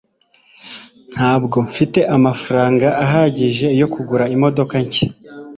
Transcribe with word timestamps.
ntabwo 1.13 1.57
mfite 1.67 1.99
amafaranga 2.15 2.87
ahagije 3.03 3.67
yo 3.79 3.87
kugura 3.93 4.25
imodoka 4.35 4.73
nshya 4.85 5.07